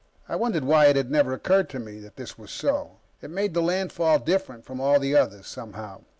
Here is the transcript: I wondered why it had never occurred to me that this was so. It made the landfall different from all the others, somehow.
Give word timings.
I 0.27 0.35
wondered 0.35 0.63
why 0.63 0.87
it 0.87 0.95
had 0.95 1.11
never 1.11 1.31
occurred 1.31 1.69
to 1.69 1.79
me 1.79 1.99
that 1.99 2.15
this 2.15 2.35
was 2.35 2.49
so. 2.49 2.93
It 3.21 3.29
made 3.29 3.53
the 3.53 3.61
landfall 3.61 4.17
different 4.17 4.65
from 4.65 4.79
all 4.81 4.97
the 4.99 5.15
others, 5.15 5.45
somehow. 5.45 6.01